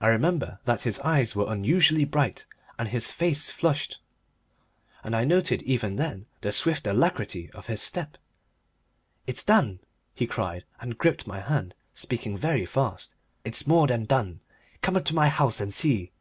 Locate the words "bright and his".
2.04-3.10